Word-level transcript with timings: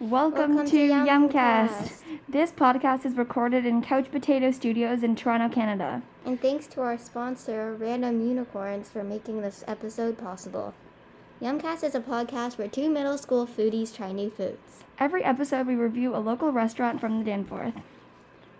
Welcome, 0.00 0.54
Welcome 0.54 0.66
to, 0.66 0.70
to 0.70 0.92
Yumcast. 0.94 1.28
Yumcast. 1.28 2.02
This 2.28 2.50
podcast 2.50 3.04
is 3.04 3.14
recorded 3.16 3.66
in 3.66 3.82
Couch 3.82 4.10
Potato 4.10 4.50
Studios 4.50 5.02
in 5.02 5.16
Toronto, 5.16 5.48
Canada. 5.54 6.02
And 6.24 6.40
thanks 6.40 6.66
to 6.68 6.80
our 6.82 6.96
sponsor, 6.96 7.74
Random 7.74 8.26
Unicorns, 8.26 8.88
for 8.88 9.02
making 9.02 9.42
this 9.42 9.64
episode 9.66 10.16
possible. 10.16 10.72
Yumcast 11.40 11.84
is 11.84 11.94
a 11.94 12.00
podcast 12.00 12.58
where 12.58 12.66
two 12.66 12.90
middle 12.90 13.16
school 13.16 13.46
foodies 13.46 13.94
try 13.94 14.10
new 14.10 14.28
foods. 14.28 14.82
Every 14.98 15.22
episode, 15.22 15.68
we 15.68 15.76
review 15.76 16.16
a 16.16 16.18
local 16.18 16.50
restaurant 16.50 17.00
from 17.00 17.16
the 17.20 17.24
Danforth. 17.24 17.74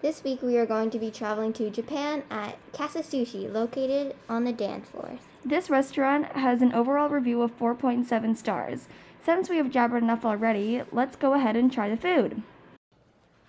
This 0.01 0.23
week 0.23 0.43
we 0.43 0.57
are 0.59 0.66
going 0.66 0.91
to 0.91 0.98
be 1.01 1.11
traveling 1.11 1.53
to 1.55 1.70
Japan 1.70 2.23
at 2.30 2.56
Casa 2.73 3.01
Sushi, 3.01 3.53
located 3.53 4.15
on 4.29 4.45
the 4.45 4.53
Danforth. 4.53 5.27
This 5.45 5.69
restaurant 5.69 6.27
has 6.37 6.62
an 6.62 6.73
overall 6.73 7.09
review 7.09 7.43
of 7.43 7.59
4.7 7.59 8.37
stars. 8.37 8.87
Since 9.25 9.51
we 9.51 9.56
have 9.56 9.73
jabbered 9.73 10.05
enough 10.05 10.25
already, 10.25 10.83
let's 10.92 11.17
go 11.17 11.34
ahead 11.34 11.56
and 11.56 11.73
try 11.73 11.89
the 11.89 11.97
food. 11.97 12.42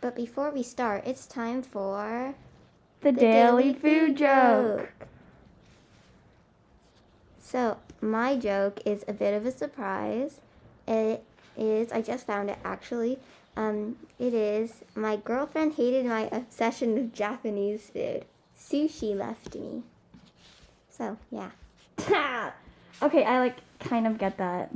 But 0.02 0.16
before 0.16 0.50
we 0.50 0.64
start, 0.64 1.06
it's 1.06 1.28
time 1.28 1.62
for 1.62 2.34
The, 3.02 3.12
daily, 3.12 3.74
food 3.76 4.18
joke. 4.18 4.92
So, 7.50 7.78
my 8.00 8.38
joke 8.38 8.80
is 8.86 9.04
a 9.08 9.14
bit 9.14 9.34
of 9.34 9.44
a 9.44 9.52
surprise. 9.52 10.40
It 10.88 11.24
is, 11.58 11.92
I 11.92 12.04
just 12.04 12.28
found 12.28 12.52
it 12.52 12.60
actually. 12.64 13.18
Um, 13.58 13.96
it 14.20 14.36
is, 14.36 14.84
my 14.94 15.16
girlfriend 15.16 15.74
hated 15.74 16.06
my 16.06 16.30
obsession 16.32 16.94
with 16.94 17.12
Japanese 17.12 17.90
food. 17.90 18.26
Sushi 18.56 19.18
left 19.18 19.56
me. 19.56 19.82
So, 20.92 21.18
yeah. 21.32 21.50
okay, 23.02 23.24
I 23.24 23.40
like 23.40 23.58
kind 23.80 24.06
of 24.06 24.20
get 24.20 24.38
that. 24.38 24.72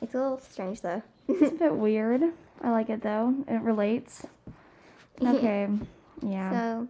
It's 0.00 0.14
a 0.14 0.18
little 0.18 0.40
strange 0.40 0.80
though. 0.80 1.02
It's 1.28 1.52
a 1.52 1.54
bit 1.58 1.74
weird. 1.74 2.22
I 2.62 2.70
like 2.70 2.88
it 2.88 3.02
though. 3.02 3.34
It 3.46 3.60
relates. 3.60 4.24
Okay. 5.22 5.68
Yeah. 6.22 6.50
So, 6.50 6.88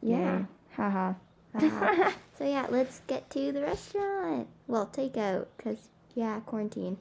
yeah. 0.00 0.44
Haha. 0.76 1.12
Uh, 1.54 2.12
so, 2.38 2.44
yeah, 2.44 2.66
let's 2.70 3.00
get 3.06 3.30
to 3.30 3.52
the 3.52 3.62
restaurant. 3.62 4.48
Well, 4.66 4.86
takeout, 4.86 5.46
because, 5.56 5.88
yeah, 6.14 6.40
quarantine. 6.40 6.98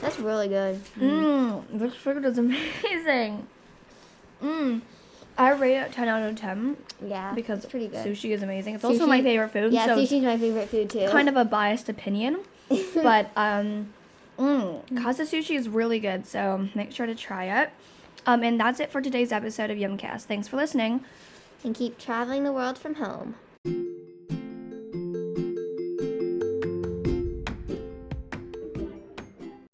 That's 0.00 0.18
really 0.18 0.48
good. 0.48 0.80
Mmm, 0.98 1.64
this 1.72 1.94
food 1.94 2.24
is 2.24 2.38
amazing. 2.46 3.46
Mmm. 4.42 4.82
I 5.38 5.50
rate 5.52 5.76
it 5.76 5.92
10 5.92 6.08
out 6.08 6.22
of 6.22 6.36
10 6.36 6.76
Yeah, 7.06 7.32
because 7.34 7.62
it's 7.64 7.70
pretty 7.70 7.88
good. 7.88 8.04
sushi 8.06 8.30
is 8.30 8.42
amazing. 8.42 8.74
It's 8.74 8.84
also 8.84 9.06
my 9.06 9.22
favorite 9.22 9.50
food, 9.50 9.72
Yeah, 9.72 9.86
so 9.86 9.96
sushi's 9.96 10.22
my 10.22 10.36
favorite 10.38 10.68
food 10.68 10.90
too. 10.90 11.08
kind 11.08 11.28
of 11.28 11.36
a 11.36 11.44
biased 11.44 11.88
opinion. 11.88 12.40
but 12.94 13.30
um, 13.36 13.92
mm, 14.38 15.02
Casa 15.02 15.22
Sushi 15.24 15.56
is 15.56 15.68
really 15.68 16.00
good, 16.00 16.26
so 16.26 16.68
make 16.74 16.92
sure 16.92 17.06
to 17.06 17.14
try 17.14 17.62
it. 17.62 17.70
Um, 18.26 18.42
and 18.42 18.58
that's 18.60 18.78
it 18.80 18.90
for 18.90 19.00
today's 19.02 19.32
episode 19.32 19.70
of 19.70 19.78
Yumcast. 19.78 20.22
Thanks 20.22 20.48
for 20.48 20.56
listening. 20.56 21.04
and 21.64 21.74
keep 21.74 21.98
traveling 21.98 22.44
the 22.44 22.52
world 22.52 22.78
from 22.78 22.94
home. 22.96 23.34